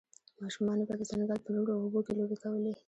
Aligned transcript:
ماشومانو 0.43 0.87
به 0.87 0.93
د 0.97 1.01
ځنګل 1.11 1.39
په 1.43 1.49
روڼو 1.55 1.73
اوبو 1.81 1.99
کې 2.05 2.13
لوبې 2.19 2.37
کولې 2.43 2.71